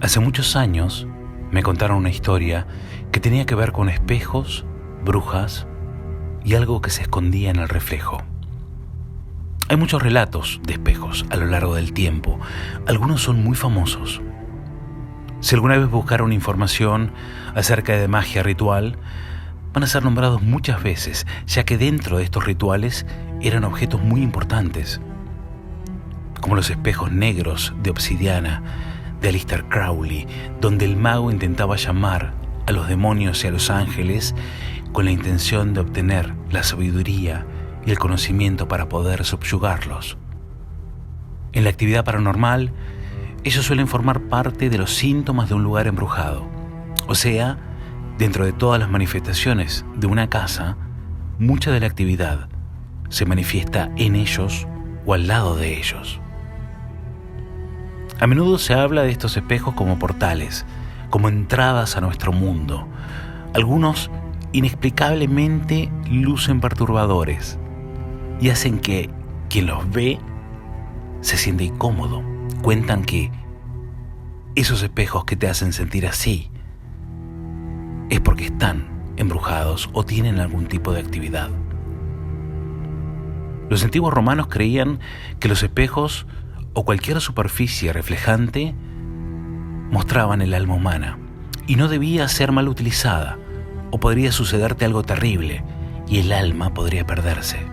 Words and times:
Hace 0.00 0.20
muchos 0.20 0.54
años 0.54 1.08
me 1.50 1.64
contaron 1.64 1.96
una 1.96 2.10
historia 2.10 2.68
que 3.10 3.18
tenía 3.18 3.46
que 3.46 3.56
ver 3.56 3.72
con 3.72 3.88
espejos, 3.88 4.64
brujas 5.04 5.66
y 6.44 6.54
algo 6.54 6.80
que 6.80 6.90
se 6.90 7.02
escondía 7.02 7.50
en 7.50 7.56
el 7.56 7.68
reflejo. 7.68 8.22
Hay 9.68 9.76
muchos 9.76 10.00
relatos 10.00 10.60
de 10.64 10.74
espejos 10.74 11.26
a 11.30 11.36
lo 11.36 11.46
largo 11.46 11.74
del 11.74 11.92
tiempo. 11.92 12.38
Algunos 12.86 13.22
son 13.22 13.42
muy 13.42 13.56
famosos. 13.56 14.22
Si 15.40 15.56
alguna 15.56 15.76
vez 15.76 15.90
buscaron 15.90 16.32
información 16.32 17.10
acerca 17.56 17.94
de 17.94 18.06
magia 18.06 18.44
ritual, 18.44 18.98
van 19.74 19.82
a 19.82 19.88
ser 19.88 20.04
nombrados 20.04 20.42
muchas 20.42 20.80
veces, 20.80 21.26
ya 21.48 21.64
que 21.64 21.76
dentro 21.76 22.18
de 22.18 22.24
estos 22.24 22.44
rituales 22.44 23.04
eran 23.40 23.64
objetos 23.64 24.00
muy 24.00 24.22
importantes, 24.22 25.00
como 26.40 26.54
los 26.54 26.70
espejos 26.70 27.10
negros 27.10 27.74
de 27.82 27.90
obsidiana 27.90 28.62
de 29.20 29.28
Alistair 29.28 29.64
Crowley, 29.64 30.26
donde 30.60 30.84
el 30.84 30.96
mago 30.96 31.30
intentaba 31.30 31.76
llamar 31.76 32.34
a 32.66 32.72
los 32.72 32.88
demonios 32.88 33.42
y 33.44 33.46
a 33.46 33.50
los 33.50 33.70
ángeles 33.70 34.34
con 34.92 35.04
la 35.04 35.10
intención 35.10 35.74
de 35.74 35.80
obtener 35.80 36.34
la 36.50 36.62
sabiduría 36.62 37.46
y 37.86 37.90
el 37.90 37.98
conocimiento 37.98 38.68
para 38.68 38.88
poder 38.88 39.24
subyugarlos. 39.24 40.18
En 41.52 41.64
la 41.64 41.70
actividad 41.70 42.04
paranormal, 42.04 42.72
ellos 43.44 43.64
suelen 43.64 43.88
formar 43.88 44.28
parte 44.28 44.68
de 44.68 44.78
los 44.78 44.94
síntomas 44.94 45.48
de 45.48 45.54
un 45.54 45.62
lugar 45.62 45.86
embrujado. 45.86 46.46
O 47.06 47.14
sea, 47.14 47.58
dentro 48.18 48.44
de 48.44 48.52
todas 48.52 48.78
las 48.78 48.90
manifestaciones 48.90 49.84
de 49.96 50.06
una 50.06 50.28
casa, 50.28 50.76
mucha 51.38 51.70
de 51.70 51.80
la 51.80 51.86
actividad 51.86 52.48
se 53.08 53.24
manifiesta 53.24 53.90
en 53.96 54.16
ellos 54.16 54.66
o 55.06 55.14
al 55.14 55.26
lado 55.26 55.56
de 55.56 55.78
ellos. 55.78 56.20
A 58.20 58.26
menudo 58.26 58.58
se 58.58 58.74
habla 58.74 59.02
de 59.02 59.10
estos 59.10 59.36
espejos 59.36 59.74
como 59.74 59.98
portales, 59.98 60.66
como 61.08 61.28
entradas 61.28 61.96
a 61.96 62.00
nuestro 62.00 62.32
mundo. 62.32 62.86
Algunos 63.54 64.10
inexplicablemente 64.52 65.88
lucen 66.10 66.60
perturbadores, 66.60 67.58
y 68.40 68.50
hacen 68.50 68.80
que 68.80 69.08
quien 69.48 69.66
los 69.66 69.88
ve 69.90 70.18
se 71.20 71.36
siente 71.36 71.64
incómodo. 71.64 72.22
Cuentan 72.62 73.04
que 73.04 73.30
esos 74.56 74.82
espejos 74.82 75.24
que 75.24 75.36
te 75.36 75.48
hacen 75.48 75.72
sentir 75.72 76.06
así 76.06 76.50
es 78.10 78.20
porque 78.20 78.46
están 78.46 78.88
embrujados 79.16 79.90
o 79.92 80.04
tienen 80.04 80.40
algún 80.40 80.66
tipo 80.66 80.92
de 80.92 81.00
actividad. 81.00 81.50
Los 83.68 83.84
antiguos 83.84 84.14
romanos 84.14 84.48
creían 84.48 84.98
que 85.38 85.48
los 85.48 85.62
espejos 85.62 86.26
o 86.78 86.84
cualquier 86.84 87.20
superficie 87.20 87.92
reflejante 87.92 88.72
mostraban 89.90 90.42
el 90.42 90.54
alma 90.54 90.74
humana 90.74 91.18
y 91.66 91.74
no 91.74 91.88
debía 91.88 92.28
ser 92.28 92.52
mal 92.52 92.68
utilizada 92.68 93.36
o 93.90 93.98
podría 93.98 94.30
sucederte 94.30 94.84
algo 94.84 95.02
terrible 95.02 95.64
y 96.06 96.20
el 96.20 96.30
alma 96.30 96.72
podría 96.74 97.04
perderse. 97.04 97.66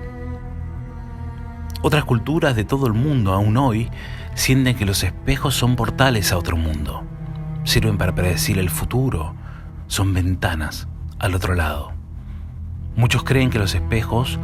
Otras 1.84 2.04
culturas 2.04 2.56
de 2.56 2.64
todo 2.64 2.88
el 2.88 2.94
mundo 2.94 3.34
aún 3.34 3.58
hoy 3.58 3.92
sienten 4.34 4.76
que 4.76 4.88
los 4.88 5.04
espejos 5.04 5.54
son 5.54 5.76
portales 5.76 6.32
a 6.32 6.40
otro 6.40 6.58
mundo. 6.58 7.04
Sirven 7.64 8.00
para 8.00 8.16
predecir 8.16 8.58
el 8.58 8.72
futuro. 8.72 9.36
Son 9.86 10.16
ventanas 10.16 10.88
al 11.20 11.36
otro 11.36 11.54
lado. 11.54 11.92
Muchos 12.96 13.24
creen 13.24 13.52
que 13.52 13.60
los 13.60 13.76
espejos 13.76 14.40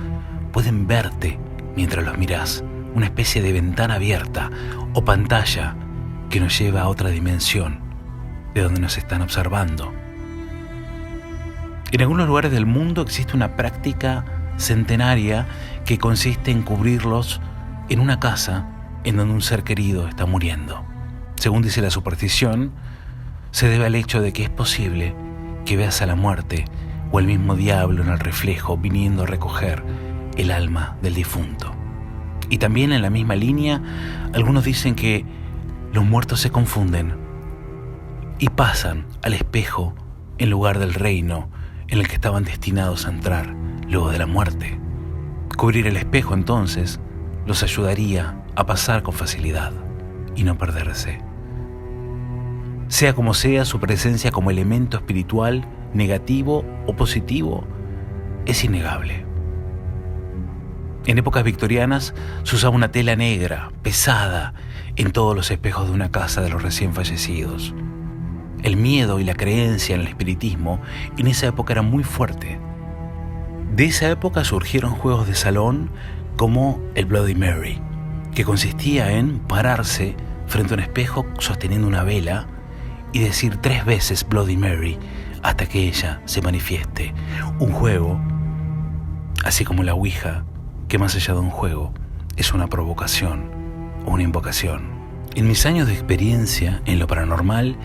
pueden 0.54 0.86
verte 0.86 1.40
mientras 1.76 2.06
los 2.06 2.16
miras, 2.16 2.64
una 2.94 3.06
especie 3.06 3.42
de 3.42 3.54
ventana 3.54 3.96
abierta 3.96 4.50
o 4.94 5.04
pantalla 5.06 5.76
que 6.30 6.40
nos 6.40 6.58
lleva 6.58 6.82
a 6.82 6.88
otra 6.88 7.10
dimensión 7.10 7.80
de 8.54 8.62
donde 8.62 8.82
nos 8.82 8.98
están 8.98 9.22
observando. 9.22 9.94
En 11.92 12.02
algunos 12.02 12.28
lugares 12.28 12.52
del 12.52 12.66
mundo 12.66 13.02
existe 13.02 13.36
una 13.36 13.56
práctica 13.56 14.26
centenaria 14.58 15.46
que 15.86 15.98
consiste 15.98 16.52
en 16.52 16.62
cubrirlos 16.62 17.42
en 17.90 18.00
una 18.00 18.20
casa 18.20 18.68
en 19.04 19.18
donde 19.18 19.34
un 19.34 19.42
ser 19.42 19.64
querido 19.64 20.08
está 20.08 20.26
muriendo. 20.26 20.84
Según 21.36 21.64
dice 21.64 21.82
la 21.82 21.90
superstición, 21.90 22.72
se 23.52 23.68
debe 23.68 23.86
al 23.86 23.96
hecho 23.96 24.22
de 24.22 24.32
que 24.32 24.44
es 24.44 24.50
posible 24.50 25.14
que 25.66 25.76
veas 25.76 26.02
a 26.02 26.06
la 26.06 26.16
muerte 26.16 26.66
o 27.12 27.20
el 27.20 27.26
mismo 27.26 27.56
diablo 27.56 28.04
en 28.04 28.10
el 28.10 28.20
reflejo 28.20 28.78
viniendo 28.78 29.24
a 29.24 29.28
recoger 29.28 29.84
el 30.38 30.52
alma 30.52 30.96
del 31.02 31.16
difunto. 31.16 31.81
Y 32.52 32.58
también 32.58 32.92
en 32.92 33.02
la 33.02 33.10
misma 33.10 33.36
línea, 33.36 33.82
algunos 34.34 34.66
dicen 34.66 34.94
que 34.94 35.26
los 35.94 36.04
muertos 36.04 36.42
se 36.42 36.52
confunden 36.52 37.14
y 38.40 38.50
pasan 38.50 39.06
al 39.24 39.34
espejo 39.34 39.96
en 40.38 40.50
lugar 40.50 40.78
del 40.78 40.94
reino 40.94 41.50
en 41.88 42.00
el 42.00 42.10
que 42.10 42.16
estaban 42.16 42.44
destinados 42.44 43.08
a 43.08 43.10
entrar 43.10 43.56
luego 43.88 44.12
de 44.12 44.20
la 44.20 44.26
muerte. 44.26 44.78
Cubrir 45.58 45.88
el 45.88 45.96
espejo 45.96 46.34
entonces 46.34 47.00
los 47.46 47.64
ayudaría 47.64 48.44
a 48.58 48.66
pasar 48.66 49.02
con 49.02 49.14
facilidad 49.14 49.72
y 50.36 50.44
no 50.44 50.58
perderse. 50.58 51.20
Sea 52.90 53.14
como 53.14 53.34
sea, 53.34 53.64
su 53.64 53.80
presencia 53.80 54.32
como 54.32 54.52
elemento 54.52 54.98
espiritual, 54.98 55.66
negativo 55.94 56.66
o 56.86 56.98
positivo, 56.98 57.64
es 58.46 58.62
innegable. 58.66 59.31
En 61.06 61.18
épocas 61.18 61.44
victorianas 61.44 62.14
se 62.44 62.56
usaba 62.56 62.76
una 62.76 62.92
tela 62.92 63.16
negra, 63.16 63.72
pesada, 63.82 64.54
en 64.96 65.12
todos 65.12 65.36
los 65.36 65.50
espejos 65.52 65.88
de 65.88 65.94
una 65.94 66.12
casa 66.12 66.42
de 66.42 66.50
los 66.50 66.62
recién 66.62 66.94
fallecidos. 66.94 67.74
El 68.62 68.78
miedo 68.78 69.20
y 69.20 69.24
la 69.24 69.34
creencia 69.34 69.96
en 69.96 70.02
el 70.02 70.08
espiritismo 70.08 70.80
en 71.18 71.28
esa 71.28 71.48
época 71.48 71.74
era 71.74 71.82
muy 71.82 72.04
fuerte 72.04 72.60
de 73.76 73.86
esa 73.86 74.10
época 74.10 74.44
surgieron 74.44 74.92
juegos 74.92 75.28
de 75.28 75.34
salón 75.34 75.92
como 76.36 76.82
el 76.94 77.06
Bloody 77.06 77.36
Mary, 77.36 77.82
que 78.36 78.44
consistía 78.44 79.14
en 79.14 79.40
pararse 79.40 80.18
frente 80.48 80.74
a 80.74 80.78
un 80.78 80.84
espejo 80.84 81.26
sosteniendo 81.40 81.88
una 81.88 82.04
vela 82.04 82.48
y 83.14 83.20
decir 83.20 83.56
tres 83.58 83.86
veces 83.86 84.28
Bloody 84.28 84.58
Mary 84.58 85.00
hasta 85.42 85.68
que 85.68 85.88
ella 85.88 86.22
se 86.26 86.42
manifieste. 86.42 87.14
Un 87.60 87.72
juego, 87.72 88.20
así 89.46 89.64
como 89.64 89.84
la 89.84 89.94
Ouija, 89.94 90.44
que 90.92 90.98
más 90.98 91.16
allá 91.16 91.36
de 91.36 91.40
un 91.40 91.52
juego, 91.52 91.94
es 92.36 92.54
una 92.54 92.68
provocación 92.68 93.50
una 94.06 94.24
invocación. 94.24 94.90
En 95.36 95.48
mis 95.48 95.66
años 95.66 95.88
de 95.88 95.94
experiencia 95.94 96.82
en 96.84 97.00
lo 97.00 97.08
paranormal, 97.08 97.78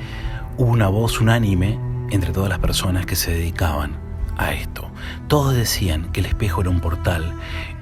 hubo 0.56 0.72
una 0.72 0.88
voz 0.88 1.20
unánime 1.20 1.78
entre 2.10 2.32
todas 2.32 2.48
las 2.48 2.58
personas 2.58 3.06
que 3.06 3.14
se 3.14 3.30
dedicaban 3.30 3.96
a 4.36 4.54
esto. 4.54 4.90
Todos 5.28 5.54
decían 5.54 6.10
que 6.10 6.18
el 6.18 6.26
espejo 6.26 6.62
era 6.62 6.70
un 6.70 6.80
portal 6.80 7.32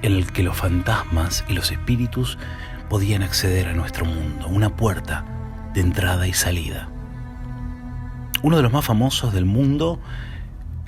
en 0.03 0.13
el 0.13 0.31
que 0.31 0.43
los 0.43 0.55
fantasmas 0.55 1.43
y 1.47 1.53
los 1.53 1.71
espíritus 1.71 2.37
podían 2.87 3.23
acceder 3.23 3.67
a 3.67 3.73
nuestro 3.73 4.05
mundo, 4.05 4.45
una 4.47 4.75
puerta 4.75 5.25
de 5.73 5.81
entrada 5.81 6.27
y 6.27 6.33
salida. 6.33 6.87
Uno 8.43 8.57
de 8.57 8.61
los 8.61 8.71
más 8.71 8.85
famosos 8.85 9.33
del 9.33 9.45
mundo 9.45 9.99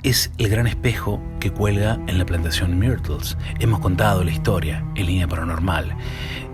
es 0.08 0.32
el 0.38 0.48
gran 0.48 0.66
espejo 0.66 1.20
que 1.38 1.50
cuelga 1.50 2.00
en 2.06 2.16
la 2.16 2.24
plantación 2.24 2.78
Myrtles. 2.78 3.36
Hemos 3.58 3.80
contado 3.80 4.24
la 4.24 4.30
historia 4.30 4.82
en 4.94 5.04
línea 5.04 5.28
paranormal. 5.28 5.94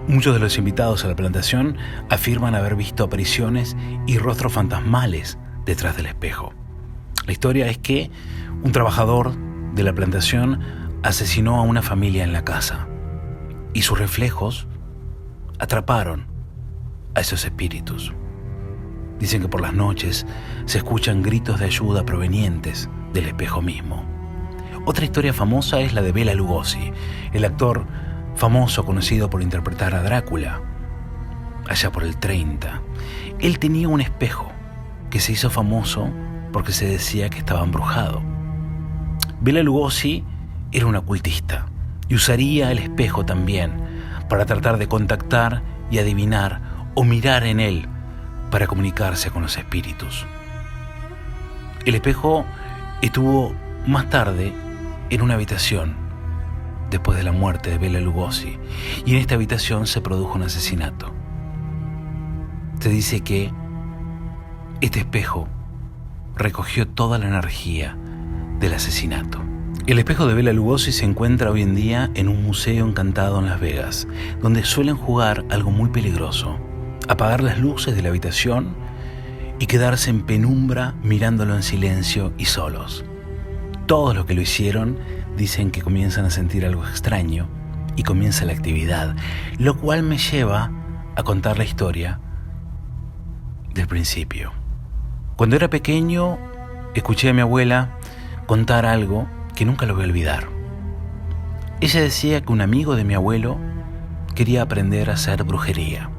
Muchos 0.09 0.35
de 0.35 0.41
los 0.41 0.59
invitados 0.59 1.05
a 1.05 1.09
la 1.09 1.15
plantación 1.15 1.77
afirman 2.11 2.57
haber 2.57 2.75
visto 2.75 3.05
apariciones 3.05 3.77
y 4.09 4.19
rostros 4.19 4.55
fantasmales 4.55 5.39
detrás 5.67 5.97
del 5.97 6.07
espejo. 6.07 6.53
La 7.27 7.33
historia 7.33 7.69
es 7.69 7.79
que 7.79 8.11
un 8.65 8.73
trabajador 8.73 9.37
de 9.75 9.85
la 9.85 9.95
plantación 9.95 10.59
asesinó 11.05 11.61
a 11.61 11.63
una 11.63 11.83
familia 11.83 12.25
en 12.25 12.33
la 12.33 12.45
casa 12.45 12.89
y 13.73 13.83
sus 13.83 14.01
reflejos 14.01 14.67
atraparon 15.61 16.27
a 17.15 17.21
esos 17.21 17.45
espíritus. 17.45 18.13
Dicen 19.21 19.43
que 19.43 19.49
por 19.49 19.61
las 19.61 19.75
noches 19.75 20.27
se 20.65 20.79
escuchan 20.79 21.23
gritos 21.23 21.61
de 21.61 21.67
ayuda 21.67 22.05
provenientes 22.05 22.91
del 23.15 23.27
espejo 23.27 23.63
mismo. 23.63 24.05
Otra 24.85 25.07
historia 25.07 25.33
famosa 25.33 25.81
es 25.81 25.95
la 25.95 26.03
de 26.03 26.13
Bela 26.13 26.35
Lugosi, 26.35 26.93
el 27.33 27.45
actor 27.47 27.87
famoso 28.35 28.85
conocido 28.85 29.31
por 29.31 29.41
interpretar 29.41 29.95
a 29.95 30.03
Drácula, 30.03 30.61
allá 31.67 31.91
por 31.91 32.03
el 32.03 32.19
30. 32.19 32.83
Él 33.39 33.59
tenía 33.59 33.89
un 33.89 34.03
espejo 34.03 34.51
que 35.09 35.21
se 35.21 35.33
hizo 35.33 35.49
famoso 35.49 36.11
porque 36.53 36.73
se 36.73 36.87
decía 36.87 37.31
que 37.31 37.39
estaba 37.39 37.63
embrujado. 37.63 38.21
Bela 39.41 39.63
Lugosi 39.63 40.25
era 40.73 40.87
un 40.87 40.97
ocultista 40.97 41.67
y 42.09 42.17
usaría 42.17 42.71
el 42.73 42.79
espejo 42.79 43.25
también 43.25 43.73
para 44.29 44.45
tratar 44.45 44.77
de 44.77 44.89
contactar 44.89 45.63
y 45.91 45.99
adivinar 45.99 46.61
o 46.95 47.05
mirar 47.05 47.45
en 47.45 47.61
él 47.61 47.89
para 48.51 48.67
comunicarse 48.67 49.31
con 49.31 49.43
los 49.43 49.57
espíritus. 49.57 50.27
El 51.85 51.95
espejo 51.95 52.45
estuvo 53.03 53.55
más 53.87 54.09
tarde 54.11 54.53
en 55.11 55.23
una 55.23 55.35
habitación 55.35 55.97
después 56.91 57.19
de 57.19 57.25
la 57.25 57.33
muerte 57.33 57.71
de 57.71 57.79
Bela 57.79 58.01
Lugosi 58.01 58.59
y 59.05 59.15
en 59.15 59.21
esta 59.21 59.35
habitación 59.35 59.87
se 59.87 60.01
produjo 60.01 60.35
un 60.35 60.45
asesinato. 60.45 61.13
Se 62.81 62.89
dice 62.89 63.21
que 63.21 63.53
Este 64.81 65.01
espejo 65.01 65.49
recogió 66.37 66.87
toda 66.87 67.19
la 67.19 67.29
energía 67.29 67.97
del 68.61 68.75
asesinato. 68.75 69.41
El 69.87 69.99
espejo 69.99 70.27
de 70.27 70.35
Bela 70.35 70.53
Lugosi 70.53 70.93
se 70.93 71.05
encuentra 71.05 71.51
hoy 71.51 71.63
en 71.63 71.75
día 71.75 72.11
en 72.15 72.29
un 72.29 72.43
museo 72.43 72.87
encantado 72.87 73.39
en 73.39 73.47
Las 73.47 73.61
Vegas, 73.61 74.09
donde 74.41 74.65
suelen 74.65 74.97
jugar 74.97 75.45
algo 75.51 75.71
muy 75.71 75.91
peligroso, 75.91 76.59
apagar 77.09 77.43
las 77.43 77.59
luces 77.59 77.95
de 77.95 78.03
la 78.03 78.09
habitación 78.09 78.75
y 79.59 79.67
quedarse 79.67 80.11
en 80.11 80.23
penumbra 80.23 80.95
mirándolo 81.03 81.55
en 81.55 81.63
silencio 81.63 82.33
y 82.39 82.47
solos. 82.47 83.05
Todos 83.87 84.15
los 84.15 84.25
que 84.25 84.35
lo 84.35 84.41
hicieron 84.41 84.99
dicen 85.37 85.71
que 85.71 85.83
comienzan 85.83 86.25
a 86.25 86.31
sentir 86.31 86.65
algo 86.65 86.87
extraño 86.87 87.49
y 87.97 88.03
comienza 88.03 88.45
la 88.45 88.53
actividad, 88.53 89.15
lo 89.59 89.77
cual 89.77 90.03
me 90.03 90.19
lleva 90.19 90.71
a 91.17 91.23
contar 91.23 91.59
la 91.59 91.65
historia 91.65 92.21
del 93.73 93.87
principio. 93.87 94.53
Cuando 95.37 95.57
era 95.57 95.69
pequeño, 95.69 96.39
escuché 96.95 97.29
a 97.29 97.35
mi 97.35 97.41
abuela 97.41 97.99
contar 98.47 98.87
algo 98.87 99.29
que 99.55 99.65
nunca 99.65 99.87
lo 99.87 99.95
voy 99.95 100.05
a 100.05 100.07
olvidar. 100.07 100.49
Ella 101.81 102.01
decía 102.01 102.41
que 102.41 102.53
un 102.53 102.61
amigo 102.61 102.97
de 102.97 103.05
mi 103.05 103.15
abuelo 103.15 103.59
quería 104.35 104.63
aprender 104.63 105.11
a 105.11 105.15
hacer 105.15 105.45
brujería 105.45 106.11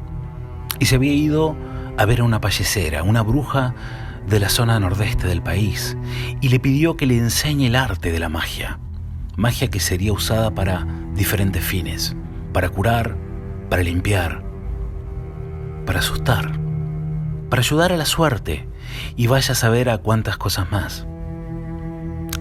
y 0.80 0.86
se 0.86 0.96
había 0.96 1.14
ido 1.14 1.56
a 1.98 2.06
ver 2.06 2.22
a 2.22 2.24
una 2.24 2.42
payecera, 2.42 3.04
una 3.04 3.22
bruja 3.22 3.74
de 4.28 4.40
la 4.40 4.50
zona 4.50 4.80
nordeste 4.80 5.28
del 5.28 5.42
país, 5.42 5.98
y 6.42 6.50
le 6.50 6.60
pidió 6.60 6.98
que 6.98 7.06
le 7.06 7.18
enseñe 7.18 7.68
el 7.68 7.76
arte 7.76 8.12
de 8.12 8.20
la 8.20 8.30
magia, 8.30 8.80
magia 9.36 9.70
que 9.70 9.80
sería 9.80 10.14
usada 10.14 10.52
para 10.52 10.86
diferentes 11.14 11.64
fines, 11.64 12.16
para 12.54 12.70
curar, 12.70 13.16
para 13.70 13.84
limpiar, 13.84 14.44
para 15.86 16.00
asustar, 16.00 16.60
para 17.50 17.62
ayudar 17.62 17.94
a 17.94 17.98
la 17.98 18.06
suerte, 18.06 18.68
y 19.16 19.28
vaya 19.28 19.52
a 19.52 19.56
saber 19.56 19.90
a 19.90 20.00
cuántas 20.00 20.38
cosas 20.38 20.72
más. 20.72 21.06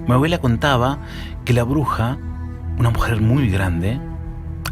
Mi 0.07 0.15
abuela 0.15 0.39
contaba 0.39 0.99
que 1.45 1.53
la 1.53 1.65
bruja, 1.65 2.19
una 2.79 2.91
mujer 2.91 3.21
muy 3.21 3.49
grande, 3.51 4.01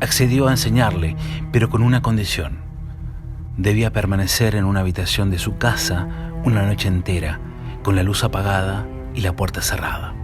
accedió 0.01 0.49
a 0.49 0.51
enseñarle, 0.51 1.17
pero 1.53 1.71
con 1.71 1.83
una 1.83 2.03
condición. 2.03 2.62
Debía 3.57 3.93
permanecer 3.93 4.55
en 4.55 4.65
una 4.65 4.81
habitación 4.81 5.31
de 5.31 5.39
su 5.39 5.59
casa 5.59 6.09
una 6.45 6.63
noche 6.63 6.89
entera, 6.89 7.39
con 7.83 7.97
la 7.97 8.03
luz 8.03 8.25
apagada 8.25 8.87
y 9.15 9.21
la 9.21 9.37
puerta 9.37 9.61
cerrada. 9.61 10.15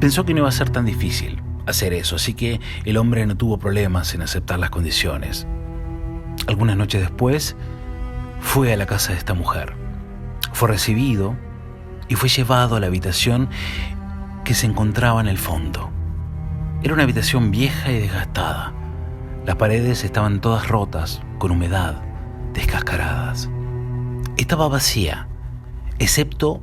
Pensó 0.00 0.24
que 0.24 0.34
no 0.34 0.40
iba 0.40 0.48
a 0.48 0.52
ser 0.52 0.70
tan 0.70 0.84
difícil 0.84 1.42
hacer 1.66 1.94
eso, 1.94 2.16
así 2.16 2.34
que 2.34 2.60
el 2.84 2.96
hombre 2.96 3.24
no 3.26 3.36
tuvo 3.36 3.58
problemas 3.58 4.14
en 4.14 4.22
aceptar 4.22 4.58
las 4.58 4.70
condiciones. 4.70 5.46
Algunas 6.46 6.76
noches 6.76 7.00
después, 7.00 7.56
fue 8.40 8.72
a 8.72 8.76
la 8.76 8.86
casa 8.86 9.12
de 9.12 9.18
esta 9.18 9.34
mujer. 9.34 9.74
Fue 10.52 10.68
recibido 10.68 11.36
y 12.08 12.16
fue 12.16 12.28
llevado 12.28 12.76
a 12.76 12.80
la 12.80 12.88
habitación 12.88 13.48
que 14.44 14.54
se 14.54 14.66
encontraba 14.66 15.20
en 15.20 15.28
el 15.28 15.38
fondo. 15.38 15.90
Era 16.82 16.92
una 16.92 17.04
habitación 17.04 17.50
vieja 17.50 17.90
y 17.90 17.98
desgastada. 17.98 18.73
Las 19.46 19.56
paredes 19.56 20.04
estaban 20.04 20.40
todas 20.40 20.68
rotas, 20.68 21.20
con 21.38 21.50
humedad, 21.50 22.00
descascaradas. 22.54 23.50
Estaba 24.38 24.68
vacía, 24.68 25.28
excepto 25.98 26.62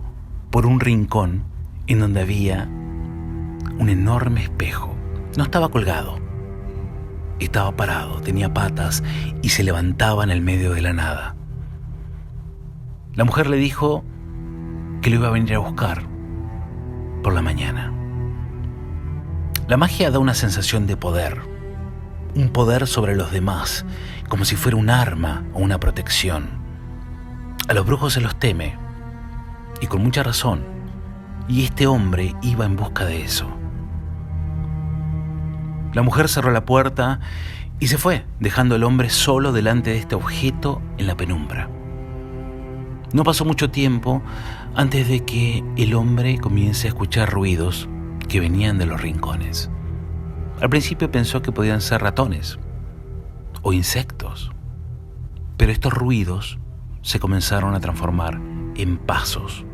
por 0.49 0.65
un 0.65 0.79
rincón 0.79 1.43
en 1.85 1.99
donde 1.99 2.21
había 2.21 2.67
un 3.77 3.89
enorme 3.89 4.41
espejo. 4.41 4.95
No 5.37 5.43
estaba 5.43 5.69
colgado, 5.69 6.17
estaba 7.39 7.75
parado, 7.75 8.19
tenía 8.21 8.51
patas 8.51 9.03
y 9.43 9.49
se 9.49 9.63
levantaba 9.63 10.23
en 10.23 10.31
el 10.31 10.41
medio 10.41 10.73
de 10.73 10.81
la 10.81 10.93
nada. 10.93 11.35
La 13.13 13.25
mujer 13.25 13.47
le 13.47 13.57
dijo 13.57 14.03
que 15.03 15.11
lo 15.11 15.17
iba 15.17 15.27
a 15.27 15.31
venir 15.31 15.53
a 15.53 15.59
buscar 15.59 16.07
por 17.21 17.33
la 17.33 17.43
mañana. 17.43 17.93
La 19.67 19.77
magia 19.77 20.09
da 20.09 20.17
una 20.17 20.33
sensación 20.33 20.87
de 20.87 20.97
poder 20.97 21.50
un 22.35 22.49
poder 22.49 22.87
sobre 22.87 23.15
los 23.15 23.31
demás, 23.31 23.85
como 24.29 24.45
si 24.45 24.55
fuera 24.55 24.77
un 24.77 24.89
arma 24.89 25.43
o 25.53 25.59
una 25.59 25.79
protección. 25.79 26.61
A 27.67 27.73
los 27.73 27.85
brujos 27.85 28.13
se 28.13 28.21
los 28.21 28.37
teme, 28.37 28.77
y 29.81 29.87
con 29.87 30.03
mucha 30.03 30.23
razón, 30.23 30.63
y 31.47 31.63
este 31.63 31.87
hombre 31.87 32.35
iba 32.41 32.65
en 32.65 32.75
busca 32.75 33.05
de 33.05 33.23
eso. 33.23 33.49
La 35.93 36.01
mujer 36.01 36.29
cerró 36.29 36.51
la 36.51 36.65
puerta 36.65 37.19
y 37.79 37.87
se 37.87 37.97
fue, 37.97 38.25
dejando 38.39 38.75
al 38.75 38.83
hombre 38.83 39.09
solo 39.09 39.51
delante 39.51 39.89
de 39.89 39.97
este 39.97 40.15
objeto 40.15 40.81
en 40.97 41.07
la 41.07 41.17
penumbra. 41.17 41.69
No 43.11 43.23
pasó 43.23 43.43
mucho 43.43 43.69
tiempo 43.71 44.21
antes 44.75 45.09
de 45.09 45.25
que 45.25 45.63
el 45.75 45.95
hombre 45.95 46.37
comience 46.37 46.87
a 46.87 46.89
escuchar 46.89 47.29
ruidos 47.29 47.89
que 48.29 48.39
venían 48.39 48.77
de 48.77 48.85
los 48.85 49.01
rincones. 49.01 49.69
Al 50.61 50.69
principio 50.69 51.09
pensó 51.09 51.41
que 51.41 51.51
podían 51.51 51.81
ser 51.81 52.01
ratones 52.01 52.59
o 53.63 53.73
insectos, 53.73 54.51
pero 55.57 55.71
estos 55.71 55.91
ruidos 55.91 56.59
se 57.01 57.19
comenzaron 57.19 57.73
a 57.73 57.79
transformar 57.79 58.39
en 58.75 58.99
pasos. 58.99 59.65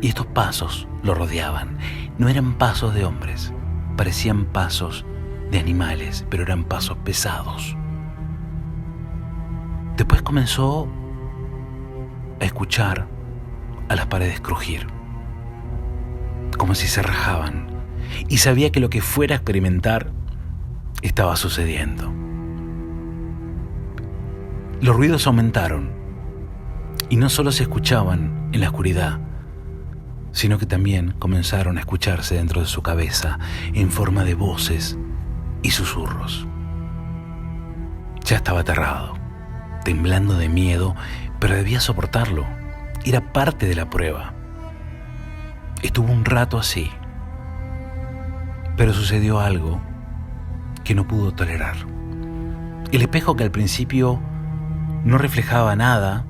Y 0.00 0.08
estos 0.08 0.26
pasos 0.26 0.88
lo 1.04 1.14
rodeaban. 1.14 1.78
No 2.18 2.28
eran 2.28 2.58
pasos 2.58 2.92
de 2.92 3.04
hombres, 3.04 3.52
parecían 3.96 4.46
pasos 4.46 5.06
de 5.52 5.60
animales, 5.60 6.26
pero 6.28 6.42
eran 6.42 6.64
pasos 6.64 6.98
pesados. 7.04 7.76
Después 9.96 10.22
comenzó 10.22 10.88
a 12.40 12.44
escuchar 12.44 13.06
a 13.88 13.94
las 13.94 14.06
paredes 14.06 14.40
crujir, 14.40 14.88
como 16.58 16.74
si 16.74 16.88
se 16.88 17.00
rajaban 17.00 17.63
y 18.28 18.38
sabía 18.38 18.70
que 18.70 18.80
lo 18.80 18.90
que 18.90 19.00
fuera 19.00 19.34
a 19.34 19.38
experimentar 19.38 20.10
estaba 21.02 21.36
sucediendo. 21.36 22.12
Los 24.80 24.96
ruidos 24.96 25.26
aumentaron 25.26 25.90
y 27.08 27.16
no 27.16 27.28
solo 27.28 27.52
se 27.52 27.62
escuchaban 27.62 28.50
en 28.52 28.60
la 28.60 28.68
oscuridad, 28.68 29.20
sino 30.32 30.58
que 30.58 30.66
también 30.66 31.12
comenzaron 31.18 31.76
a 31.76 31.80
escucharse 31.80 32.34
dentro 32.34 32.60
de 32.60 32.66
su 32.66 32.82
cabeza 32.82 33.38
en 33.72 33.90
forma 33.90 34.24
de 34.24 34.34
voces 34.34 34.98
y 35.62 35.70
susurros. 35.70 36.46
Ya 38.24 38.36
estaba 38.36 38.60
aterrado, 38.60 39.14
temblando 39.84 40.34
de 40.34 40.48
miedo, 40.48 40.94
pero 41.38 41.54
debía 41.54 41.80
soportarlo. 41.80 42.46
Era 43.04 43.32
parte 43.32 43.66
de 43.66 43.74
la 43.74 43.90
prueba. 43.90 44.34
Estuvo 45.82 46.12
un 46.12 46.24
rato 46.24 46.58
así, 46.58 46.90
pero 48.76 48.92
sucedió 48.92 49.40
algo 49.40 49.80
que 50.84 50.94
no 50.94 51.06
pudo 51.06 51.32
tolerar. 51.32 51.76
El 52.92 53.02
espejo 53.02 53.36
que 53.36 53.44
al 53.44 53.50
principio 53.50 54.20
no 55.04 55.18
reflejaba 55.18 55.74
nada 55.76 56.26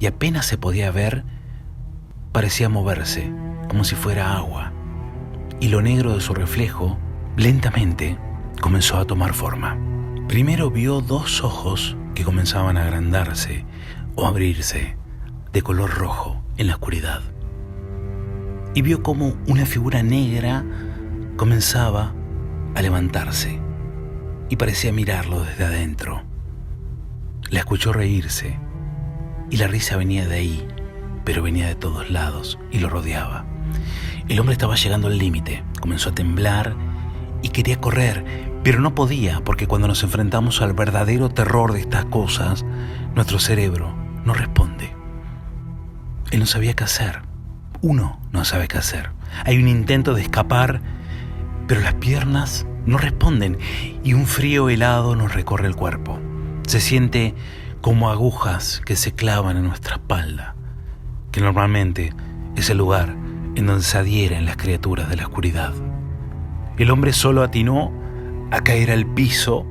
y 0.00 0.06
apenas 0.06 0.46
se 0.46 0.58
podía 0.58 0.90
ver, 0.90 1.24
parecía 2.32 2.68
moverse 2.68 3.32
como 3.68 3.84
si 3.84 3.94
fuera 3.94 4.36
agua. 4.36 4.72
Y 5.60 5.68
lo 5.68 5.80
negro 5.80 6.14
de 6.14 6.20
su 6.20 6.34
reflejo, 6.34 6.98
lentamente, 7.36 8.18
comenzó 8.60 8.98
a 8.98 9.06
tomar 9.06 9.34
forma. 9.34 9.78
Primero 10.28 10.70
vio 10.70 11.00
dos 11.00 11.42
ojos 11.42 11.96
que 12.14 12.24
comenzaban 12.24 12.76
a 12.76 12.82
agrandarse 12.82 13.64
o 14.14 14.26
abrirse 14.26 14.96
de 15.52 15.62
color 15.62 15.90
rojo 15.90 16.42
en 16.56 16.66
la 16.66 16.74
oscuridad. 16.74 17.22
Y 18.74 18.82
vio 18.82 19.02
como 19.02 19.36
una 19.46 19.66
figura 19.66 20.02
negra 20.02 20.64
comenzaba 21.36 22.12
a 22.74 22.82
levantarse 22.82 23.60
y 24.48 24.56
parecía 24.56 24.92
mirarlo 24.92 25.42
desde 25.42 25.64
adentro. 25.64 26.22
La 27.50 27.60
escuchó 27.60 27.92
reírse 27.92 28.58
y 29.50 29.56
la 29.56 29.66
risa 29.66 29.96
venía 29.96 30.26
de 30.26 30.36
ahí, 30.36 30.66
pero 31.24 31.42
venía 31.42 31.66
de 31.66 31.74
todos 31.74 32.10
lados 32.10 32.58
y 32.70 32.78
lo 32.78 32.88
rodeaba. 32.88 33.44
El 34.28 34.40
hombre 34.40 34.54
estaba 34.54 34.76
llegando 34.76 35.08
al 35.08 35.18
límite, 35.18 35.64
comenzó 35.80 36.10
a 36.10 36.14
temblar 36.14 36.74
y 37.42 37.50
quería 37.50 37.80
correr, 37.80 38.24
pero 38.62 38.80
no 38.80 38.94
podía 38.94 39.40
porque 39.44 39.66
cuando 39.66 39.88
nos 39.88 40.02
enfrentamos 40.02 40.62
al 40.62 40.72
verdadero 40.72 41.28
terror 41.28 41.72
de 41.72 41.80
estas 41.80 42.06
cosas, 42.06 42.64
nuestro 43.14 43.38
cerebro 43.38 43.94
no 44.24 44.34
responde. 44.34 44.94
Él 46.30 46.40
no 46.40 46.46
sabía 46.46 46.74
qué 46.74 46.84
hacer. 46.84 47.22
Uno 47.82 48.18
no 48.32 48.44
sabe 48.44 48.66
qué 48.66 48.78
hacer. 48.78 49.10
Hay 49.44 49.58
un 49.58 49.68
intento 49.68 50.14
de 50.14 50.22
escapar 50.22 50.80
pero 51.66 51.80
las 51.80 51.94
piernas 51.94 52.66
no 52.86 52.98
responden 52.98 53.58
y 54.02 54.14
un 54.14 54.26
frío 54.26 54.68
helado 54.68 55.16
nos 55.16 55.34
recorre 55.34 55.66
el 55.66 55.76
cuerpo. 55.76 56.18
Se 56.66 56.80
siente 56.80 57.34
como 57.80 58.10
agujas 58.10 58.82
que 58.84 58.96
se 58.96 59.12
clavan 59.12 59.56
en 59.56 59.64
nuestra 59.64 59.96
espalda, 59.96 60.54
que 61.32 61.40
normalmente 61.40 62.12
es 62.56 62.70
el 62.70 62.78
lugar 62.78 63.14
en 63.54 63.66
donde 63.66 63.82
se 63.84 63.98
adhieren 63.98 64.46
las 64.46 64.56
criaturas 64.56 65.08
de 65.08 65.16
la 65.16 65.24
oscuridad. 65.24 65.72
El 66.76 66.90
hombre 66.90 67.12
solo 67.12 67.42
atinó 67.42 67.92
a 68.50 68.60
caer 68.60 68.90
al 68.90 69.06
piso 69.06 69.66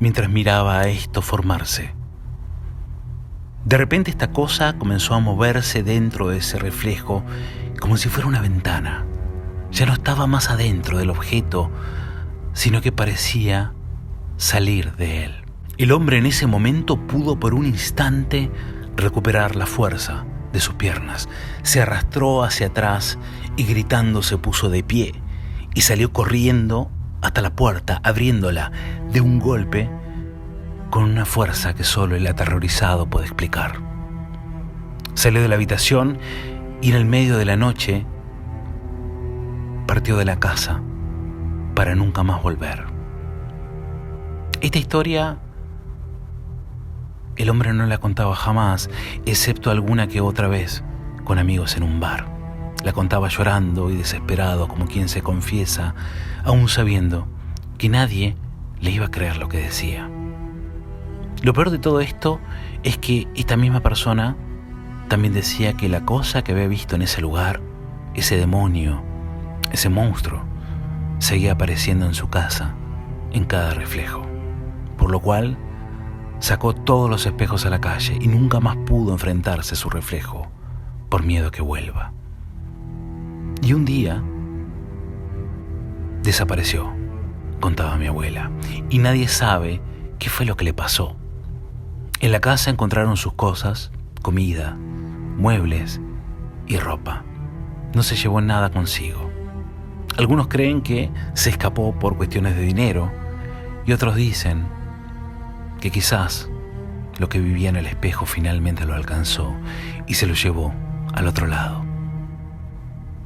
mientras 0.00 0.28
miraba 0.28 0.80
a 0.80 0.88
esto 0.88 1.22
formarse. 1.22 1.94
De 3.64 3.76
repente 3.76 4.10
esta 4.10 4.30
cosa 4.30 4.78
comenzó 4.78 5.14
a 5.14 5.20
moverse 5.20 5.82
dentro 5.82 6.28
de 6.28 6.38
ese 6.38 6.58
reflejo 6.58 7.24
como 7.80 7.96
si 7.96 8.08
fuera 8.08 8.28
una 8.28 8.40
ventana. 8.40 9.06
Ya 9.70 9.86
no 9.86 9.92
estaba 9.92 10.26
más 10.26 10.50
adentro 10.50 10.98
del 10.98 11.10
objeto, 11.10 11.70
sino 12.52 12.80
que 12.80 12.92
parecía 12.92 13.72
salir 14.36 14.92
de 14.96 15.24
él. 15.24 15.34
El 15.78 15.92
hombre 15.92 16.18
en 16.18 16.26
ese 16.26 16.46
momento 16.46 17.06
pudo 17.06 17.38
por 17.38 17.54
un 17.54 17.66
instante 17.66 18.50
recuperar 18.96 19.56
la 19.56 19.66
fuerza 19.66 20.24
de 20.52 20.60
sus 20.60 20.74
piernas. 20.74 21.28
Se 21.62 21.82
arrastró 21.82 22.42
hacia 22.42 22.68
atrás 22.68 23.18
y 23.56 23.64
gritando 23.64 24.22
se 24.22 24.38
puso 24.38 24.70
de 24.70 24.82
pie 24.82 25.14
y 25.74 25.82
salió 25.82 26.12
corriendo 26.12 26.90
hasta 27.20 27.42
la 27.42 27.54
puerta, 27.54 28.00
abriéndola 28.02 28.72
de 29.12 29.20
un 29.20 29.38
golpe 29.38 29.90
con 30.90 31.04
una 31.04 31.26
fuerza 31.26 31.74
que 31.74 31.84
solo 31.84 32.16
el 32.16 32.26
aterrorizado 32.26 33.10
puede 33.10 33.26
explicar. 33.26 33.74
Salió 35.14 35.42
de 35.42 35.48
la 35.48 35.56
habitación 35.56 36.18
y 36.80 36.90
en 36.90 36.96
el 36.96 37.04
medio 37.04 37.36
de 37.36 37.44
la 37.44 37.56
noche 37.56 38.06
partió 39.86 40.16
de 40.16 40.24
la 40.24 40.38
casa 40.38 40.82
para 41.74 41.94
nunca 41.94 42.22
más 42.22 42.42
volver. 42.42 42.84
Esta 44.60 44.78
historia 44.78 45.38
el 47.36 47.50
hombre 47.50 47.72
no 47.74 47.86
la 47.86 47.98
contaba 47.98 48.34
jamás, 48.34 48.88
excepto 49.26 49.70
alguna 49.70 50.06
que 50.06 50.22
otra 50.22 50.48
vez 50.48 50.82
con 51.24 51.38
amigos 51.38 51.76
en 51.76 51.82
un 51.82 52.00
bar. 52.00 52.26
La 52.82 52.92
contaba 52.92 53.28
llorando 53.28 53.90
y 53.90 53.96
desesperado 53.96 54.68
como 54.68 54.86
quien 54.86 55.08
se 55.08 55.22
confiesa, 55.22 55.94
aún 56.44 56.68
sabiendo 56.68 57.26
que 57.76 57.88
nadie 57.88 58.36
le 58.80 58.90
iba 58.90 59.06
a 59.06 59.10
creer 59.10 59.36
lo 59.36 59.48
que 59.48 59.58
decía. 59.58 60.08
Lo 61.42 61.52
peor 61.52 61.70
de 61.70 61.78
todo 61.78 62.00
esto 62.00 62.40
es 62.82 62.96
que 62.96 63.28
esta 63.34 63.56
misma 63.56 63.80
persona 63.80 64.36
también 65.08 65.34
decía 65.34 65.74
que 65.74 65.88
la 65.88 66.06
cosa 66.06 66.42
que 66.42 66.52
había 66.52 66.68
visto 66.68 66.96
en 66.96 67.02
ese 67.02 67.20
lugar, 67.20 67.60
ese 68.14 68.38
demonio, 68.38 69.02
ese 69.72 69.88
monstruo, 69.88 70.42
seguía 71.18 71.52
apareciendo 71.52 72.06
en 72.06 72.14
su 72.14 72.28
casa, 72.28 72.74
en 73.32 73.44
cada 73.44 73.74
reflejo. 73.74 74.22
Por 74.96 75.10
lo 75.10 75.20
cual, 75.20 75.56
sacó 76.38 76.74
todos 76.74 77.08
los 77.08 77.26
espejos 77.26 77.66
a 77.66 77.70
la 77.70 77.80
calle 77.80 78.18
y 78.20 78.28
nunca 78.28 78.60
más 78.60 78.76
pudo 78.76 79.12
enfrentarse 79.12 79.74
a 79.74 79.78
su 79.78 79.90
reflejo, 79.90 80.46
por 81.08 81.22
miedo 81.22 81.48
a 81.48 81.50
que 81.50 81.62
vuelva. 81.62 82.12
Y 83.62 83.72
un 83.72 83.84
día 83.84 84.22
desapareció, 86.22 86.92
contaba 87.60 87.96
mi 87.96 88.06
abuela, 88.06 88.50
y 88.90 88.98
nadie 88.98 89.28
sabe 89.28 89.80
qué 90.18 90.28
fue 90.28 90.46
lo 90.46 90.56
que 90.56 90.64
le 90.64 90.74
pasó. 90.74 91.16
En 92.20 92.32
la 92.32 92.40
casa 92.40 92.70
encontraron 92.70 93.16
sus 93.16 93.34
cosas, 93.34 93.92
comida, 94.22 94.76
muebles 95.36 96.00
y 96.66 96.78
ropa. 96.78 97.24
No 97.94 98.02
se 98.02 98.16
llevó 98.16 98.40
nada 98.40 98.70
consigo. 98.70 99.25
Algunos 100.16 100.48
creen 100.48 100.80
que 100.80 101.10
se 101.34 101.50
escapó 101.50 101.98
por 101.98 102.16
cuestiones 102.16 102.56
de 102.56 102.62
dinero 102.62 103.12
y 103.84 103.92
otros 103.92 104.16
dicen 104.16 104.66
que 105.80 105.90
quizás 105.90 106.48
lo 107.18 107.28
que 107.28 107.38
vivía 107.38 107.68
en 107.68 107.76
el 107.76 107.86
espejo 107.86 108.24
finalmente 108.24 108.86
lo 108.86 108.94
alcanzó 108.94 109.54
y 110.06 110.14
se 110.14 110.26
lo 110.26 110.34
llevó 110.34 110.74
al 111.14 111.26
otro 111.26 111.46
lado. 111.46 111.84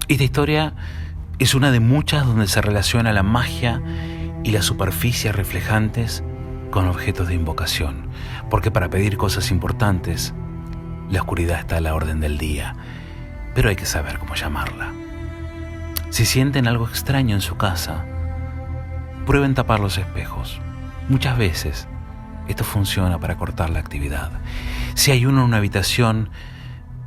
Esta 0.08 0.24
historia 0.24 0.74
es 1.38 1.54
una 1.54 1.70
de 1.70 1.80
muchas 1.80 2.26
donde 2.26 2.48
se 2.48 2.60
relaciona 2.60 3.12
la 3.12 3.22
magia 3.22 3.80
y 4.42 4.50
las 4.50 4.64
superficies 4.64 5.34
reflejantes 5.34 6.24
con 6.70 6.88
objetos 6.88 7.28
de 7.28 7.34
invocación, 7.34 8.08
porque 8.48 8.70
para 8.70 8.90
pedir 8.90 9.16
cosas 9.16 9.50
importantes, 9.52 10.34
la 11.08 11.20
oscuridad 11.20 11.60
está 11.60 11.76
a 11.76 11.80
la 11.80 11.94
orden 11.94 12.20
del 12.20 12.38
día, 12.38 12.74
pero 13.54 13.68
hay 13.68 13.76
que 13.76 13.86
saber 13.86 14.18
cómo 14.18 14.34
llamarla. 14.34 14.99
Si 16.10 16.26
sienten 16.26 16.66
algo 16.66 16.88
extraño 16.88 17.36
en 17.36 17.40
su 17.40 17.56
casa, 17.56 18.04
prueben 19.26 19.54
tapar 19.54 19.78
los 19.78 19.96
espejos. 19.96 20.60
Muchas 21.08 21.38
veces 21.38 21.86
esto 22.48 22.64
funciona 22.64 23.20
para 23.20 23.36
cortar 23.36 23.70
la 23.70 23.78
actividad. 23.78 24.32
Si 24.94 25.12
hay 25.12 25.24
uno 25.24 25.38
en 25.38 25.46
una 25.46 25.58
habitación 25.58 26.30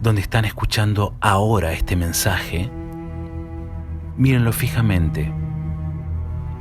donde 0.01 0.21
están 0.21 0.45
escuchando 0.45 1.17
ahora 1.19 1.73
este 1.73 1.97
mensaje, 1.97 2.71
mírenlo 4.15 4.53
fijamente, 4.53 5.33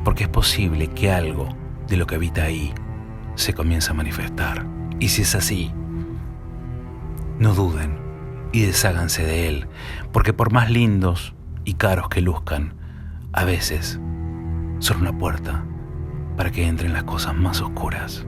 porque 0.05 0.25
es 0.25 0.29
posible 0.29 0.89
que 0.89 1.13
algo 1.13 1.57
de 1.87 1.97
lo 1.97 2.09
que 2.09 2.17
habita 2.17 2.43
ahí 2.43 2.75
se 3.37 3.55
comience 3.55 3.93
a 3.93 3.95
manifestar. 3.95 4.67
Y 4.99 5.11
si 5.11 5.23
es 5.23 5.37
así, 5.37 5.73
no 7.39 7.55
duden 7.55 8.01
y 8.51 8.63
desháganse 8.63 9.25
de 9.25 9.49
él, 9.49 9.69
porque 10.13 10.33
por 10.33 10.53
más 10.53 10.71
lindos 10.71 11.35
y 11.65 11.75
caros 11.75 12.09
que 12.09 12.21
luzcan, 12.21 12.75
a 13.33 13.45
veces 13.45 14.01
son 14.79 15.01
una 15.01 15.17
puerta 15.17 15.65
para 16.37 16.51
que 16.51 16.67
entren 16.67 16.93
las 16.93 17.05
cosas 17.05 17.35
más 17.35 17.61
oscuras. 17.61 18.27